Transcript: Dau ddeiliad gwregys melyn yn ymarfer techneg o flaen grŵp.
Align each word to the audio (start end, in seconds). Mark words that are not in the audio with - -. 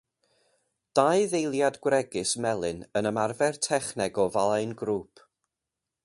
Dau 0.99 1.19
ddeiliad 1.33 1.75
gwregys 1.83 2.31
melyn 2.45 2.81
yn 3.01 3.09
ymarfer 3.11 3.59
techneg 3.67 4.21
o 4.23 4.25
flaen 4.37 4.73
grŵp. 4.81 5.23